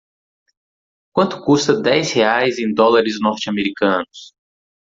quanto 1.13 1.43
custa 1.45 1.79
dez 1.79 2.11
reais 2.11 2.57
em 2.57 2.73
dólares 2.73 3.19
norte 3.21 3.51
americanos 3.51 4.33